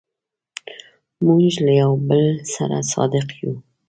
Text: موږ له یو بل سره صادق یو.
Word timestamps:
موږ 1.25 1.53
له 1.65 1.71
یو 1.81 1.91
بل 2.09 2.23
سره 2.53 2.77
صادق 2.93 3.27
یو. 3.41 3.53